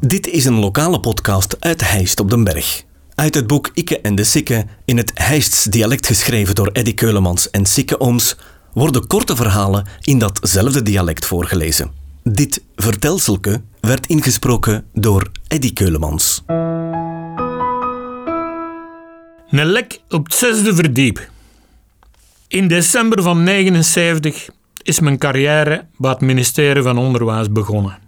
Dit 0.00 0.26
is 0.26 0.44
een 0.44 0.58
lokale 0.58 1.00
podcast 1.00 1.56
uit 1.60 1.90
Heist 1.90 2.20
op 2.20 2.30
den 2.30 2.44
Berg. 2.44 2.82
Uit 3.14 3.34
het 3.34 3.46
boek 3.46 3.70
Ikke 3.74 4.00
en 4.00 4.14
de 4.14 4.24
Sikke, 4.24 4.66
in 4.84 4.96
het 4.96 5.10
Heists 5.14 5.64
dialect 5.64 6.06
geschreven 6.06 6.54
door 6.54 6.70
Eddy 6.72 6.94
Keulemans 6.94 7.50
en 7.50 7.66
Sikke 7.66 8.00
Ooms, 8.00 8.36
worden 8.72 9.06
korte 9.06 9.36
verhalen 9.36 9.86
in 10.02 10.18
datzelfde 10.18 10.82
dialect 10.82 11.26
voorgelezen. 11.26 11.90
Dit 12.22 12.62
vertelselke 12.76 13.62
werd 13.80 14.06
ingesproken 14.06 14.84
door 14.92 15.30
Eddy 15.48 15.72
Keulemans. 15.72 16.42
Een 19.50 19.66
lek 19.66 20.00
op 20.08 20.24
het 20.24 20.34
zesde 20.34 20.74
verdiep. 20.74 21.30
In 22.48 22.68
december 22.68 23.22
van 23.22 23.42
79 23.42 24.48
is 24.82 25.00
mijn 25.00 25.18
carrière 25.18 25.86
bij 25.96 26.10
het 26.10 26.20
ministerie 26.20 26.82
van 26.82 26.98
Onderwijs 26.98 27.52
begonnen. 27.52 28.07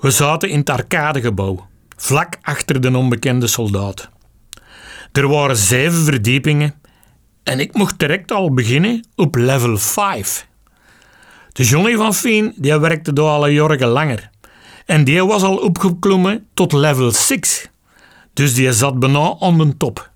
We 0.00 0.10
zaten 0.10 0.48
in 0.48 0.58
het 0.58 0.70
arcadegebouw, 0.70 1.68
vlak 1.96 2.36
achter 2.42 2.80
de 2.80 2.96
onbekende 2.96 3.46
soldaat. 3.46 4.08
Er 5.12 5.28
waren 5.28 5.56
zeven 5.56 6.04
verdiepingen 6.04 6.74
en 7.42 7.60
ik 7.60 7.74
mocht 7.74 7.98
direct 7.98 8.32
al 8.32 8.54
beginnen 8.54 9.06
op 9.16 9.34
level 9.34 9.76
5. 9.76 10.46
De 11.52 11.64
Johnny 11.64 11.96
van 11.96 12.14
Fien 12.14 12.52
die 12.56 12.78
werkte 12.78 13.12
door 13.12 13.28
alle 13.28 13.52
jaren 13.52 13.88
langer 13.88 14.30
en 14.86 15.04
die 15.04 15.24
was 15.24 15.42
al 15.42 15.56
opgeklommen 15.56 16.46
tot 16.54 16.72
level 16.72 17.10
6. 17.10 17.68
Dus 18.32 18.54
die 18.54 18.72
zat 18.72 18.98
bijna 18.98 19.36
aan 19.40 19.58
de 19.58 19.76
top. 19.76 20.10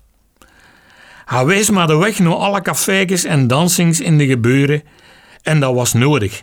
Hij 1.25 1.45
wees 1.45 1.69
maar 1.69 1.87
de 1.87 1.95
weg 1.95 2.19
naar 2.19 2.33
alle 2.33 2.61
cafés 2.61 3.23
en 3.23 3.47
dansings 3.47 3.99
in 3.99 4.17
de 4.17 4.25
geburen 4.25 4.83
en 5.41 5.59
dat 5.59 5.73
was 5.73 5.93
nodig, 5.93 6.41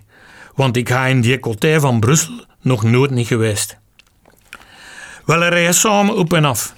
want 0.54 0.76
ik 0.76 0.88
ga 0.88 1.06
in 1.06 1.20
die 1.20 1.38
van 1.80 2.00
Brussel 2.00 2.50
nog 2.62 2.82
nooit 2.82 3.10
niet 3.10 3.26
geweest. 3.26 3.78
We 5.24 5.48
rijden 5.48 5.74
samen 5.74 6.16
op 6.16 6.32
en 6.32 6.44
af. 6.44 6.74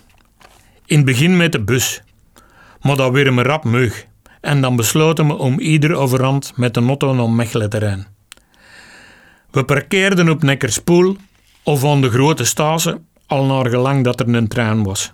In 0.87 0.97
het 0.97 1.07
begin 1.07 1.37
met 1.37 1.53
de 1.53 1.61
bus, 1.61 2.03
maar 2.81 2.97
dat 2.97 3.13
weer 3.13 3.33
me 3.33 3.43
rap 3.43 3.65
meug. 3.65 4.07
En 4.41 4.61
dan 4.61 4.77
besloten 4.77 5.27
we 5.27 5.35
om 5.35 5.59
ieder 5.59 5.95
overhand 5.95 6.53
met 6.57 6.75
de 6.75 6.81
auto 6.81 7.15
naar 7.15 7.31
Mechelen 7.31 7.71
te 7.71 7.79
rijden. 7.79 8.07
We 9.51 9.65
parkeerden 9.65 10.29
op 10.29 10.43
Neckerspoel 10.43 11.17
of 11.63 11.85
aan 11.85 12.01
de 12.01 12.11
grote 12.11 12.45
Stase, 12.45 13.01
al 13.27 13.45
naar 13.45 13.69
gelang 13.69 14.05
dat 14.05 14.21
er 14.21 14.35
een 14.35 14.49
trein 14.49 14.83
was. 14.83 15.13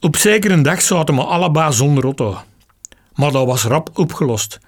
Op 0.00 0.16
zekere 0.16 0.60
dag 0.60 0.82
zaten 0.82 1.14
we 1.14 1.24
allebei 1.24 1.72
zonder 1.72 2.04
auto. 2.04 2.38
Maar 3.14 3.32
dat 3.32 3.46
was 3.46 3.64
rap 3.64 3.90
opgelost, 3.94 4.60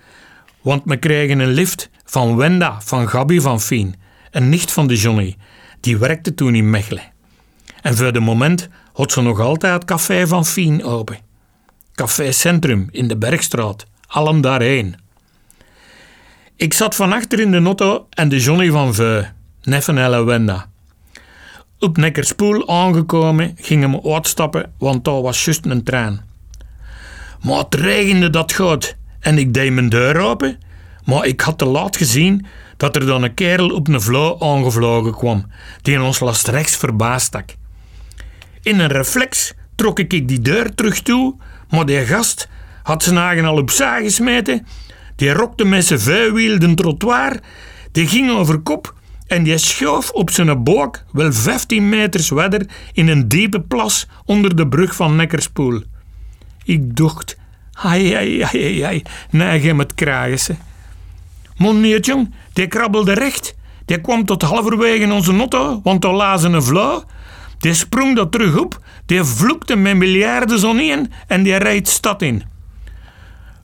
want 0.61 0.83
we 0.85 0.97
kregen 0.97 1.39
een 1.39 1.53
lift 1.53 1.91
van 2.05 2.37
Wenda 2.37 2.81
van 2.81 3.09
Gabi 3.09 3.41
van 3.41 3.61
Fien, 3.61 3.95
een 4.35 4.49
nicht 4.49 4.73
van 4.73 4.87
de 4.87 4.97
Johnny. 4.97 5.37
Die 5.81 5.99
werkte 5.99 6.35
toen 6.35 6.55
in 6.55 6.71
Mechelen. 6.71 7.13
En 7.83 7.97
voor 7.97 8.13
de 8.13 8.21
moment 8.21 8.69
had 8.93 9.13
ze 9.13 9.21
nog 9.21 9.41
altijd 9.41 9.73
het 9.73 9.85
café 9.85 10.27
van 10.27 10.47
Fien 10.47 10.85
open. 10.85 11.19
Café 11.95 12.33
Centrum 12.33 12.89
in 12.91 13.09
de 13.09 13.17
Bergstraat, 13.17 13.87
allen 14.07 14.41
daarheen. 14.41 14.97
Ik 16.57 16.75
zat 16.75 16.95
van 16.95 17.13
achter 17.13 17.41
in 17.41 17.51
de 17.51 17.63
auto 17.63 18.07
en 18.11 18.29
de 18.29 18.41
Johnny 18.41 18.71
van 18.71 18.95
Veu, 18.95 19.23
neffen 19.63 19.99
en 19.99 20.25
Wenda. 20.25 20.71
Op 21.79 21.97
Neckerspoel 21.97 22.69
aangekomen 22.69 23.57
gingen 23.61 23.91
we 23.91 24.13
uitstappen, 24.13 24.73
want 24.79 25.05
daar 25.05 25.23
was 25.23 25.45
juist 25.45 25.65
een 25.67 25.83
trein. 25.83 26.21
Maar 27.43 27.59
het 27.59 27.75
regende 27.75 28.31
dat 28.31 28.53
goed 28.53 28.97
en 29.21 29.39
ik 29.39 29.55
deed 29.55 29.73
mijn 29.73 29.89
deur 29.89 30.17
open, 30.21 30.59
maar 31.05 31.27
ik 31.27 31.41
had 31.41 31.59
te 31.59 31.65
laat 31.65 31.97
gezien 31.97 32.47
dat 32.77 32.97
er 32.97 33.07
dan 33.07 33.23
een 33.23 33.35
kerel 33.35 33.71
op 33.71 33.89
een 33.89 34.01
vlauw 34.01 34.41
aangevlogen 34.41 35.15
kwam, 35.15 35.47
die 35.83 36.03
ons 36.03 36.21
last 36.21 36.49
rechts 36.49 36.77
verbaasd 36.77 37.27
stak. 37.27 37.55
In 38.63 38.79
een 38.79 38.89
reflex 38.89 39.53
trok 39.75 39.99
ik 39.99 40.29
die 40.29 40.41
deur 40.41 40.75
terug 40.75 41.03
toe, 41.03 41.35
maar 41.71 41.87
die 41.87 42.07
gast 42.07 42.49
had 42.83 43.03
zijn 43.03 43.17
eigen 43.17 43.45
al 43.45 43.57
opzij 43.57 44.03
gesmeten, 44.03 44.67
die 45.17 45.33
rokte 45.33 45.65
met 45.65 45.85
zijn 45.85 46.01
vuilwiel 46.01 46.59
de 46.59 46.75
trottoir, 46.75 47.41
die 47.93 48.07
ging 48.07 48.31
over 48.31 48.59
kop 48.59 48.95
en 49.27 49.43
die 49.43 49.59
schoof 49.59 50.11
op 50.11 50.31
zijn 50.31 50.63
boog 50.63 51.05
wel 51.13 51.33
15 51.33 51.89
meters 51.89 52.29
verder 52.29 52.67
in 52.93 53.09
een 53.09 53.29
diepe 53.29 53.61
plas 53.61 54.07
onder 54.25 54.57
de 54.57 54.69
brug 54.69 54.95
van 54.95 55.17
Neckerspoel. 55.17 55.83
Ik 56.65 56.97
dacht, 56.97 57.37
ai, 57.73 58.15
ai, 58.15 58.43
ai, 58.43 58.83
ai, 58.83 59.03
neig 59.31 59.63
hem 59.63 59.79
het 59.79 59.95
kragen. 59.95 60.59
Mon 61.57 61.87
jong, 61.87 62.35
die 62.53 62.67
krabbelde 62.67 63.13
recht. 63.13 63.55
Die 63.85 64.01
kwam 64.01 64.25
tot 64.25 64.43
halverwege 64.43 65.13
onze 65.13 65.33
notto, 65.33 65.81
want 65.83 66.03
daar 66.03 66.13
lazen 66.13 66.53
een 66.53 66.63
vlauw. 66.63 67.05
Die 67.59 67.75
sprong 67.75 68.17
dat 68.17 68.33
terug 68.33 68.57
op, 68.57 68.79
die 69.07 69.25
vloekte 69.25 69.77
met 69.77 69.97
miljarden 69.97 70.59
zon 70.59 70.81
in 70.81 71.13
en 71.27 71.43
die 71.43 71.57
rijdt 71.57 71.89
stad 71.89 72.23
in. 72.23 72.43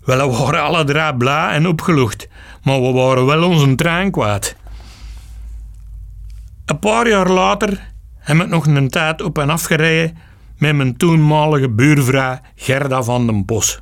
Wel, 0.04 0.30
we 0.30 0.36
waren 0.36 0.62
alle 0.62 0.84
drie 0.84 1.16
blij 1.16 1.48
en 1.48 1.66
opgelucht, 1.66 2.28
maar 2.62 2.82
we 2.82 2.92
waren 2.92 3.26
wel 3.26 3.44
onze 3.44 3.74
trein 3.74 4.10
kwijt. 4.10 4.56
Een 6.66 6.78
paar 6.78 7.08
jaar 7.08 7.28
later 7.28 7.92
heb 8.18 8.40
ik 8.40 8.48
nog 8.48 8.66
een 8.66 8.88
tijd 8.88 9.22
op 9.22 9.38
en 9.38 9.50
af 9.50 9.64
gereden 9.64 10.16
met 10.58 10.76
mijn 10.76 10.96
toenmalige 10.96 11.68
buurvrouw 11.68 12.38
Gerda 12.54 13.02
van 13.02 13.26
den 13.26 13.44
Bos. 13.44 13.80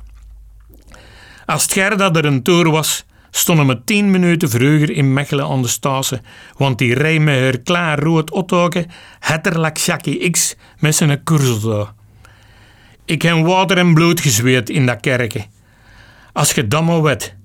Als 1.45 1.65
Gerda 1.65 2.11
er 2.11 2.25
een 2.25 2.43
tour 2.43 2.71
was, 2.71 3.05
stonden 3.31 3.67
we 3.67 3.83
tien 3.83 4.11
minuten 4.11 4.49
vroeger 4.49 4.91
in 4.91 5.13
Mechelen 5.13 5.45
aan 5.45 5.61
de 5.61 5.67
Stase, 5.67 6.21
want 6.57 6.77
die 6.77 6.93
reed 6.93 7.21
met 7.21 7.39
haar 7.39 7.57
klaar 7.57 7.99
rood 7.99 8.29
autootje 8.29 8.85
hetterlijk 9.19 9.77
Jackie 9.77 10.29
X 10.29 10.55
met 10.79 10.95
zijn 10.95 11.23
kurzel. 11.23 11.89
Ik 13.05 13.21
heb 13.21 13.45
water 13.45 13.77
en 13.77 13.93
bloed 13.93 14.21
gezweet 14.21 14.69
in 14.69 14.85
dat 14.85 14.99
kerkje. 14.99 15.45
Als 16.33 16.51
je 16.51 16.67
dat 16.67 16.83
maar. 16.83 17.37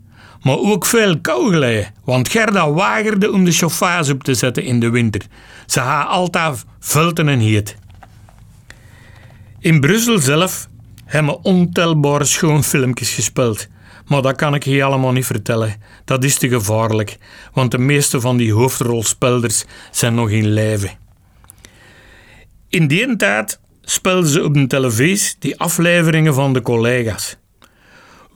Maar 0.42 0.58
ook 0.58 0.86
veel 0.86 1.20
kou 1.20 1.52
geleden, 1.52 1.92
want 2.04 2.28
Gerda 2.28 2.72
weigerde 2.72 3.32
om 3.32 3.44
de 3.44 3.52
chauffage 3.52 4.12
op 4.12 4.24
te 4.24 4.34
zetten 4.34 4.62
in 4.62 4.80
de 4.80 4.90
winter. 4.90 5.20
Ze 5.66 5.80
had 5.80 6.08
altijd 6.08 6.64
vulten 6.80 7.28
en 7.28 7.38
heet. 7.38 7.76
In 9.58 9.80
Brussel 9.80 10.18
zelf 10.18 10.68
hebben 11.04 11.32
we 11.32 11.42
ontelbare 11.42 12.24
schoonfilmpjes 12.24 13.14
gespeeld. 13.14 13.68
Maar 14.06 14.22
dat 14.22 14.36
kan 14.36 14.54
ik 14.54 14.64
je 14.64 14.84
allemaal 14.84 15.12
niet 15.12 15.26
vertellen. 15.26 15.74
Dat 16.04 16.24
is 16.24 16.38
te 16.38 16.48
gevaarlijk, 16.48 17.18
want 17.52 17.70
de 17.70 17.78
meeste 17.78 18.20
van 18.20 18.36
die 18.36 18.52
hoofdrolspelers 18.52 19.64
zijn 19.90 20.14
nog 20.14 20.30
in 20.30 20.52
leven. 20.52 20.90
In 22.68 22.86
die 22.86 23.16
tijd 23.16 23.60
speelden 23.82 24.28
ze 24.28 24.44
op 24.44 24.54
de 24.54 24.66
televisie 24.66 25.36
die 25.38 25.60
afleveringen 25.60 26.34
van 26.34 26.52
de 26.52 26.62
collega's. 26.62 27.36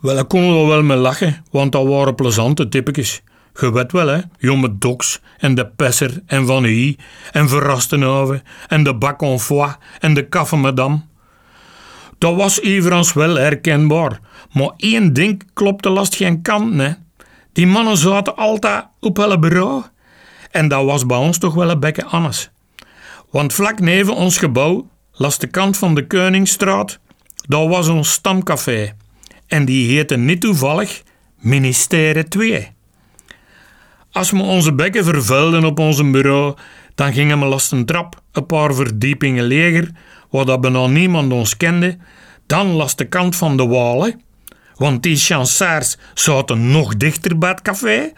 Wel, 0.01 0.17
ik 0.17 0.27
kon 0.27 0.41
er 0.41 0.67
wel 0.67 0.83
mee 0.83 0.97
lachen, 0.97 1.43
want 1.51 1.71
dat 1.71 1.87
waren 1.87 2.15
plezante 2.15 2.69
typetjes. 2.69 3.21
Je 3.59 3.71
weet 3.71 3.91
wel, 3.91 4.07
hè? 4.07 4.19
Jonge 4.37 4.77
Doks 4.77 5.21
en 5.37 5.55
de 5.55 5.67
Pesser 5.67 6.21
en 6.25 6.45
Van 6.45 6.63
Hy 6.63 6.97
en 7.31 7.49
Verrastenhoven 7.49 8.43
en 8.67 8.83
de 8.83 8.95
Bac 8.95 9.21
en 9.21 9.39
Foie 9.39 9.75
en 9.99 10.13
de 10.13 10.29
Café. 10.29 10.73
Dat 12.17 12.35
was 12.35 12.59
Iverans 12.59 13.13
wel 13.13 13.35
herkenbaar, 13.35 14.19
maar 14.51 14.71
één 14.77 15.13
ding 15.13 15.43
klopte 15.53 15.89
last 15.89 16.15
geen 16.15 16.41
kant, 16.41 16.79
hè. 16.79 16.91
Die 17.53 17.67
mannen 17.67 17.97
zaten 17.97 18.35
altijd 18.35 18.85
op 18.99 19.17
hun 19.17 19.39
bureau. 19.39 19.83
En 20.51 20.67
dat 20.67 20.85
was 20.85 21.05
bij 21.05 21.17
ons 21.17 21.37
toch 21.37 21.53
wel 21.53 21.69
een 21.69 21.79
bekke 21.79 22.05
anders. 22.05 22.49
Want 23.29 23.53
vlak 23.53 23.79
neven 23.79 24.15
ons 24.15 24.37
gebouw, 24.37 24.89
langs 25.11 25.37
de 25.37 25.47
kant 25.47 25.77
van 25.77 25.95
de 25.95 26.07
Koningsstraat, 26.07 26.99
dat 27.47 27.67
was 27.67 27.87
ons 27.87 28.11
stamcafé. 28.11 28.93
En 29.47 29.65
die 29.65 29.95
heette 29.95 30.17
niet 30.17 30.41
toevallig 30.41 31.03
Ministerie 31.39 32.27
2. 32.27 32.71
Als 34.11 34.31
we 34.31 34.41
onze 34.41 34.73
bekken 34.73 35.03
vervuilden 35.03 35.65
op 35.65 35.79
onze 35.79 36.09
bureau, 36.09 36.55
dan 36.95 37.13
gingen 37.13 37.39
we 37.39 37.45
last 37.45 37.71
een 37.71 37.85
trap 37.85 38.21
een 38.31 38.45
paar 38.45 38.73
verdiepingen 38.73 39.43
leger, 39.43 39.91
waar 40.29 40.45
dat 40.45 40.61
bijna 40.61 40.87
niemand 40.87 41.31
ons 41.31 41.57
kende, 41.57 41.97
dan 42.45 42.67
last 42.67 42.97
de 42.97 43.05
kant 43.05 43.35
van 43.35 43.57
de 43.57 43.67
walen, 43.67 44.21
want 44.79 45.03
die 45.03 45.15
chansaars 45.15 45.97
zaten 46.13 46.71
nog 46.71 46.97
dichter 46.97 47.37
bij 47.37 47.49
het 47.49 47.61
café, 47.61 48.11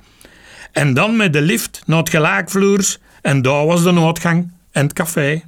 en 0.72 0.94
dan 0.94 1.16
met 1.16 1.34
de 1.34 1.42
lift 1.42 1.82
naar 1.86 1.98
het 1.98 2.10
gelijkvloers, 2.10 2.98
en 3.22 3.42
daar 3.42 3.66
was 3.66 3.84
de 3.84 3.92
noodgang 3.92 4.52
en 4.72 4.84
het 4.84 4.94
café. 4.94 5.44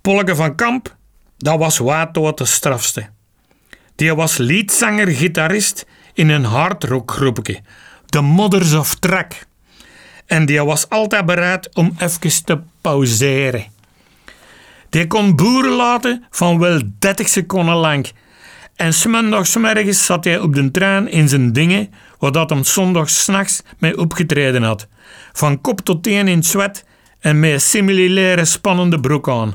Polke 0.00 0.36
van 0.36 0.54
Kamp, 0.54 0.96
dat 1.38 1.58
was 1.58 1.78
wat 1.78 2.38
de 2.38 2.44
strafste. 2.44 3.08
Die 3.94 4.14
was 4.14 4.36
liedzanger-gitarist 4.36 5.86
in 6.14 6.28
een 6.28 6.44
hardrockgroepje, 6.44 7.60
de 8.06 8.20
Mothers 8.20 8.74
of 8.74 8.94
Track. 8.94 9.32
En 10.26 10.46
die 10.46 10.64
was 10.64 10.88
altijd 10.88 11.26
bereid 11.26 11.74
om 11.74 11.96
even 11.98 12.44
te 12.44 12.60
pauzeren. 12.80 13.64
Die 14.90 15.06
kon 15.06 15.36
boeren 15.36 15.72
laten 15.72 16.24
van 16.30 16.58
wel 16.58 16.80
30 16.98 17.28
seconden 17.28 17.74
lang. 17.74 18.10
En 18.76 18.94
smiddagsmergens 18.94 20.04
zat 20.04 20.24
hij 20.24 20.40
op 20.40 20.54
de 20.54 20.70
trein 20.70 21.08
in 21.08 21.28
zijn 21.28 21.52
dingen, 21.52 21.90
waar 22.18 22.32
dat 22.32 22.50
hem 22.50 22.64
zondags 22.64 23.22
s'nachts 23.22 23.62
mee 23.78 23.98
opgetreden 23.98 24.62
had. 24.62 24.88
Van 25.32 25.60
kop 25.60 25.80
tot 25.80 26.02
teen 26.02 26.28
in 26.28 26.42
zwet 26.42 26.84
en 27.20 27.40
met 27.40 27.52
een 27.52 27.60
similaire 27.60 28.44
spannende 28.44 29.00
broek 29.00 29.28
aan. 29.28 29.54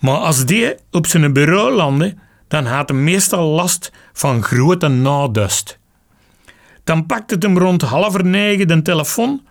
Maar 0.00 0.16
als 0.16 0.44
die 0.44 0.74
op 0.90 1.06
zijn 1.06 1.32
bureau 1.32 1.72
landde, 1.72 2.14
dan 2.48 2.64
had 2.66 2.88
hij 2.88 2.98
meestal 2.98 3.48
last 3.48 3.92
van 4.12 4.42
grote 4.42 4.88
nadust. 4.88 5.78
Dan 6.84 7.06
pakte 7.06 7.34
het 7.34 7.42
hem 7.42 7.58
rond 7.58 7.82
half 7.82 8.22
negen 8.22 8.68
de 8.68 8.82
telefoon 8.82 9.42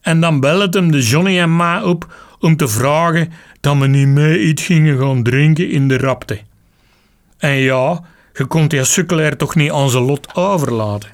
en 0.00 0.20
dan 0.20 0.40
belde 0.40 0.78
hem 0.78 0.90
de 0.90 1.02
Johnny 1.02 1.40
en 1.40 1.56
Ma 1.56 1.84
op 1.84 2.14
om 2.40 2.56
te 2.56 2.68
vragen 2.68 3.32
dat 3.60 3.78
we 3.78 3.86
niet 3.86 4.08
mee 4.08 4.42
iets 4.42 4.64
gingen 4.64 4.98
gaan 4.98 5.22
drinken 5.22 5.70
in 5.70 5.88
de 5.88 5.98
rapte. 5.98 6.40
En 7.38 7.54
ja, 7.54 8.02
je 8.32 8.44
kon 8.44 8.68
die 8.68 8.84
sukkelaar 8.84 9.36
toch 9.36 9.54
niet 9.54 9.70
aan 9.70 9.90
zijn 9.90 10.02
lot 10.02 10.34
overlaten. 10.34 11.10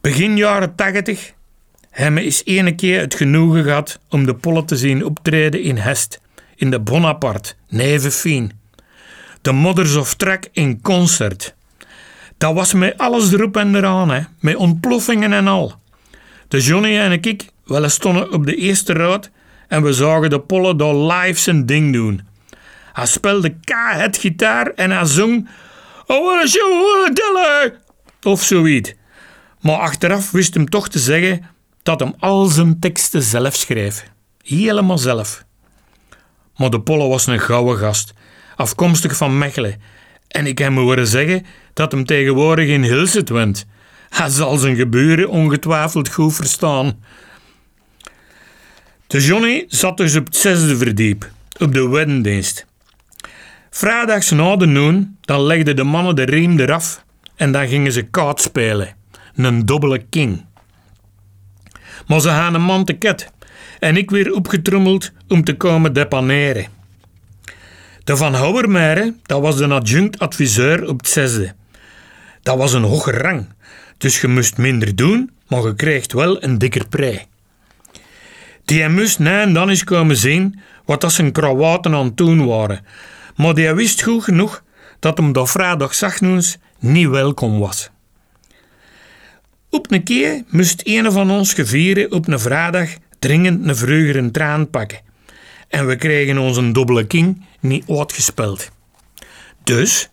Begin 0.00 0.36
jaren 0.36 0.74
tachtig 0.74 1.32
hebben 1.90 2.24
is 2.24 2.44
ene 2.44 2.74
keer 2.74 3.00
het 3.00 3.14
genoegen 3.14 3.62
gehad 3.62 3.98
om 4.08 4.26
de 4.26 4.34
pollen 4.34 4.64
te 4.64 4.76
zien 4.76 5.04
optreden 5.04 5.62
in 5.62 5.76
Hest, 5.76 6.20
in 6.56 6.70
de 6.70 6.80
Bonaparte, 6.80 7.54
Nevenfien. 7.68 8.52
De 9.40 9.52
Mothers 9.52 9.96
of 9.96 10.14
Track 10.14 10.48
in 10.52 10.80
concert. 10.80 11.54
Dat 12.38 12.54
was 12.54 12.72
met 12.72 12.98
alles 12.98 13.32
erop 13.32 13.56
en 13.56 13.74
eraan, 13.74 14.10
hè, 14.10 14.20
met 14.40 14.56
ontploffingen 14.56 15.32
en 15.32 15.46
al. 15.46 15.74
De 16.48 16.60
Johnny 16.60 16.98
en 16.98 17.12
ik 17.12 17.46
wel 17.64 17.88
stonden 17.88 18.32
op 18.32 18.46
de 18.46 18.56
eerste 18.56 18.92
raad 18.92 19.30
en 19.68 19.82
we 19.82 19.92
zagen 19.92 20.30
de 20.30 20.40
pollen 20.40 20.76
daar 20.76 20.94
live 20.94 21.40
zijn 21.40 21.66
ding 21.66 21.92
doen. 21.92 22.20
Hij 22.92 23.06
speelde 23.06 23.50
K-het 23.50 24.16
gitaar 24.16 24.66
en 24.66 24.90
hij 24.90 25.04
zong 25.04 25.48
Oh, 26.06 26.44
show, 26.46 27.06
of 28.22 28.42
zoiets. 28.42 28.94
Maar 29.60 29.76
achteraf 29.76 30.30
wist 30.30 30.54
hem 30.54 30.68
toch 30.68 30.88
te 30.88 30.98
zeggen 30.98 31.46
dat 31.82 32.00
hem 32.00 32.14
al 32.18 32.46
zijn 32.46 32.80
teksten 32.80 33.22
zelf 33.22 33.54
schreef. 33.54 34.04
Helemaal 34.42 34.98
zelf. 34.98 35.44
Maar 36.56 36.70
de 36.70 36.80
Polle 36.80 37.08
was 37.08 37.26
een 37.26 37.40
gouden 37.40 37.78
gast, 37.78 38.12
afkomstig 38.56 39.16
van 39.16 39.38
Mechelen. 39.38 39.80
En 40.28 40.46
ik 40.46 40.58
heb 40.58 40.72
me 40.72 40.80
horen 40.80 41.06
zeggen 41.06 41.46
dat 41.72 41.92
hem 41.92 42.04
tegenwoordig 42.04 42.68
in 42.68 42.82
Hilset 42.82 43.28
went. 43.28 43.66
Hij 44.08 44.28
zal 44.28 44.56
zijn 44.56 44.76
gebeuren 44.76 45.28
ongetwijfeld 45.28 46.08
goed 46.08 46.34
verstaan. 46.34 47.04
De 49.06 49.20
Johnny 49.20 49.64
zat 49.68 49.96
dus 49.96 50.16
op 50.16 50.26
het 50.26 50.36
zesde 50.36 50.76
verdiep, 50.76 51.30
op 51.58 51.72
de 51.72 51.88
weddendienst. 51.88 52.66
Vrijdags 53.74 54.30
na 54.30 54.56
de 54.56 54.66
noon, 54.66 55.16
dan 55.20 55.42
legden 55.42 55.76
de 55.76 55.84
mannen 55.84 56.16
de 56.16 56.22
riem 56.22 56.60
eraf 56.60 57.04
en 57.36 57.52
dan 57.52 57.68
gingen 57.68 57.92
ze 57.92 58.02
kaart 58.02 58.40
spelen. 58.40 58.94
Een 59.34 59.66
dubbele 59.66 59.98
king. 59.98 60.44
Maar 62.06 62.20
ze 62.20 62.28
hadden 62.28 62.54
een 62.54 62.66
man 62.66 62.84
te 62.84 62.92
ket 62.92 63.32
en 63.78 63.96
ik 63.96 64.10
weer 64.10 64.32
opgetrommeld 64.32 65.12
om 65.28 65.44
te 65.44 65.56
komen 65.56 65.92
depaneren. 65.92 66.66
De 68.04 68.16
Van 68.16 68.34
Houwermeire, 68.34 69.14
dat 69.22 69.40
was 69.40 69.56
de 69.56 69.68
adjunct-adviseur 69.68 70.88
op 70.88 70.98
het 70.98 71.08
zesde. 71.08 71.54
Dat 72.42 72.56
was 72.56 72.72
een 72.72 72.82
hoge 72.82 73.10
rang, 73.10 73.46
dus 73.98 74.20
je 74.20 74.28
moest 74.28 74.56
minder 74.56 74.96
doen, 74.96 75.30
maar 75.48 75.62
je 75.62 75.74
kreeg 75.74 76.12
wel 76.12 76.42
een 76.42 76.58
dikker 76.58 76.88
prei. 76.88 77.24
Die 78.64 78.88
moest 78.88 79.18
na 79.18 79.46
dan 79.46 79.68
eens 79.68 79.84
komen 79.84 80.16
zien 80.16 80.60
wat 80.84 81.00
dat 81.00 81.12
zijn 81.12 81.32
krawaten 81.32 81.94
aan 81.94 82.04
het 82.04 82.16
doen 82.16 82.46
waren, 82.46 82.80
maar 83.36 83.54
die 83.54 83.72
wist 83.72 84.02
goed 84.02 84.24
genoeg 84.24 84.62
dat 84.98 85.18
hem 85.18 85.32
dat 85.32 85.50
vrijdag 85.50 85.94
zachtnoens 85.94 86.58
niet 86.78 87.08
welkom 87.08 87.58
was. 87.58 87.90
Op 89.70 89.90
een 89.90 90.02
keer 90.02 90.42
moest 90.48 90.80
een 90.84 91.12
van 91.12 91.30
ons 91.30 91.54
gevieren 91.54 92.12
op 92.12 92.28
een 92.28 92.40
vrijdag 92.40 92.90
dringend 93.18 93.68
een 93.68 93.76
vroegere 93.76 94.30
traan 94.30 94.70
pakken. 94.70 95.00
En 95.68 95.86
we 95.86 95.96
kregen 95.96 96.38
onze 96.38 96.72
dubbele 96.72 97.06
king 97.06 97.44
niet 97.60 97.84
uitgespeld. 97.88 98.70
Dus, 99.64 100.10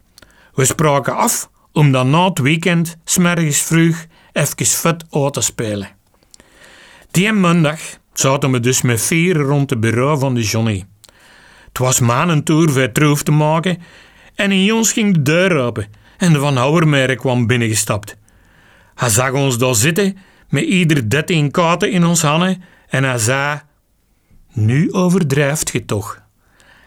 we 0.53 0.65
spraken 0.65 1.15
af 1.15 1.49
om 1.71 1.91
dan 1.91 2.09
na 2.09 2.29
het 2.29 2.39
weekend 2.39 2.97
smergens 3.05 3.61
vroeg 3.61 4.05
even 4.33 4.65
vet 4.65 5.05
uit 5.11 5.33
te 5.33 5.41
spelen. 5.41 5.89
Die 7.11 7.31
maandag 7.31 7.79
zaten 8.13 8.51
we 8.51 8.59
dus 8.59 8.81
met 8.81 9.01
vier 9.01 9.35
rond 9.35 9.69
het 9.69 9.79
bureau 9.79 10.19
van 10.19 10.33
de 10.33 10.41
Johnny. 10.41 10.85
Was 11.79 11.99
mijn 11.99 12.43
tour 12.43 12.69
voor 12.69 12.91
troef 12.91 13.23
te 13.23 13.31
maken 13.31 13.77
en 14.35 14.51
in 14.51 14.73
ons 14.73 14.91
ging 14.91 15.13
de 15.13 15.21
deur 15.21 15.57
open 15.57 15.87
en 16.17 16.33
de 16.33 16.39
Van 16.39 16.55
Houwermeijer 16.55 17.15
kwam 17.15 17.47
binnengestapt. 17.47 18.17
Hij 18.95 19.09
zag 19.09 19.31
ons 19.31 19.57
daar 19.57 19.75
zitten 19.75 20.17
met 20.49 20.63
ieder 20.63 21.09
dertien 21.09 21.51
kaarten 21.51 21.91
in 21.91 22.05
ons 22.05 22.21
handen 22.21 22.63
en 22.89 23.03
hij 23.03 23.17
zei: 23.17 23.59
Nu 24.51 24.91
overdrijft 24.91 25.69
je 25.71 25.85
toch. 25.85 26.21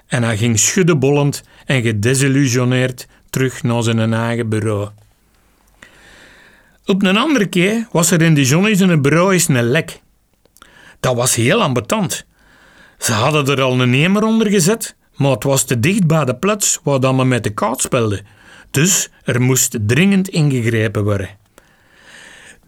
En 0.06 0.22
hij 0.22 0.36
ging 0.36 0.58
schuddebollend 0.58 1.42
en 1.64 1.82
gedesillusioneerd 1.82 3.06
terug 3.30 3.62
naar 3.62 3.82
zijn 3.82 4.14
eigen 4.14 4.48
bureau. 4.48 4.88
Op 6.86 7.02
een 7.02 7.16
andere 7.16 7.46
keer 7.46 7.86
was 7.92 8.10
er 8.10 8.22
in 8.22 8.34
de 8.34 8.44
Johnny's 8.44 8.80
een 8.80 9.02
bureau 9.02 9.32
eens 9.32 9.48
een 9.48 9.62
lek. 9.62 10.00
Dat 11.00 11.14
was 11.14 11.34
heel 11.34 11.62
ambetant. 11.62 12.26
Ze 13.02 13.12
hadden 13.12 13.46
er 13.46 13.62
al 13.62 13.80
een 13.80 13.90
nemer 13.90 14.24
onder 14.24 14.50
gezet, 14.50 14.96
maar 15.16 15.30
het 15.30 15.42
was 15.44 15.64
te 15.64 15.80
dicht 15.80 16.06
bij 16.06 16.24
de 16.24 16.36
plaats 16.36 16.80
waar 16.82 17.00
dan 17.00 17.16
men 17.16 17.28
met 17.28 17.44
de 17.44 17.50
kaart 17.50 17.80
speelde. 17.80 18.22
Dus 18.70 19.10
er 19.24 19.40
moest 19.40 19.78
dringend 19.86 20.28
ingegrepen 20.28 21.04
worden. 21.04 21.28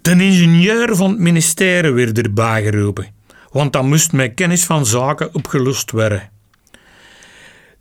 De 0.03 0.11
ingenieur 0.11 0.97
van 0.97 1.11
het 1.11 1.19
ministerie 1.19 1.91
werd 1.91 2.19
erbij 2.19 2.63
geroepen, 2.63 3.07
want 3.51 3.73
dat 3.73 3.83
moest 3.83 4.13
met 4.13 4.35
kennis 4.35 4.65
van 4.65 4.87
zaken 4.87 5.35
opgelost 5.35 5.91
worden. 5.91 6.31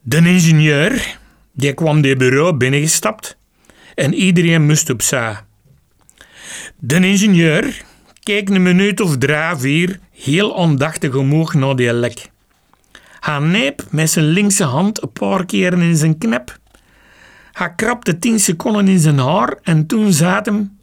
De 0.02 0.18
ingenieur 0.18 1.18
die 1.52 1.74
kwam 1.74 2.02
dit 2.02 2.18
bureau 2.18 2.54
binnengestapt 2.54 3.38
en 3.96 4.14
iedereen 4.14 4.66
moest 4.66 4.90
op 4.90 5.02
zij. 5.02 5.38
De 6.78 6.96
ingenieur 6.96 7.82
keek 8.24 8.50
een 8.50 8.62
minuut 8.62 9.02
of 9.02 9.18
drie, 9.18 9.56
vier 9.58 10.00
heel 10.12 10.58
aandachtig 10.58 11.16
omhoog 11.16 11.54
naar 11.54 11.76
die 11.76 11.94
lek. 11.94 12.32
Hij 13.24 13.40
neep 13.40 13.86
met 13.90 14.10
zijn 14.10 14.26
linkse 14.26 14.64
hand 14.64 15.02
een 15.02 15.12
paar 15.12 15.46
keren 15.46 15.82
in 15.82 15.96
zijn 15.96 16.18
knep. 16.18 16.60
Hij 17.52 17.74
krabde 17.76 18.20
tien 18.20 18.40
seconden 18.40 18.88
in 18.88 19.00
zijn 19.00 19.18
haar 19.18 19.58
en 19.62 19.86
toen 19.86 20.14
zei 20.14 20.40
hem... 20.44 20.78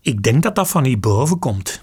Ik 0.00 0.22
denk 0.22 0.42
dat 0.42 0.54
dat 0.54 0.68
van 0.68 0.84
hierboven 0.84 1.38
komt. 1.38 1.82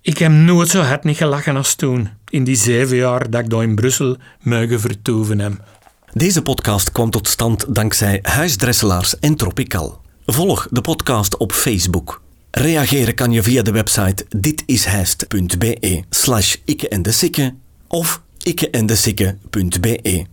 Ik 0.00 0.18
heb 0.18 0.32
nooit 0.32 0.68
zo 0.68 0.80
hard 0.80 1.04
niet 1.04 1.16
gelachen 1.16 1.56
als 1.56 1.74
toen, 1.74 2.08
in 2.28 2.44
die 2.44 2.56
zeven 2.56 2.96
jaar 2.96 3.30
dat 3.30 3.40
ik 3.40 3.50
daar 3.50 3.62
in 3.62 3.74
Brussel 3.74 4.16
mogen 4.40 4.80
vertoeven 4.80 5.38
heb. 5.38 5.64
Deze 6.12 6.42
podcast 6.42 6.92
kwam 6.92 7.10
tot 7.10 7.28
stand 7.28 7.74
dankzij 7.74 8.18
Huisdresselaars 8.22 9.18
en 9.18 9.34
Tropical. 9.36 10.00
Volg 10.26 10.68
de 10.70 10.80
podcast 10.80 11.36
op 11.36 11.52
Facebook. 11.52 12.24
Reageren 12.58 13.14
kan 13.14 13.32
je 13.32 13.42
via 13.42 13.62
de 13.62 13.70
website 13.70 14.26
ditishijst.be 14.36 16.02
slash 16.10 16.56
ikke 16.64 16.88
en 16.88 17.02
de 17.02 17.12
sikke 17.12 17.54
of 17.88 18.22
ikkeendesikke.be. 18.42 20.24